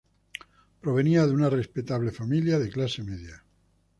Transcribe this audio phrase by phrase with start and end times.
[0.81, 3.43] Provenía de una respetable familia de clase media.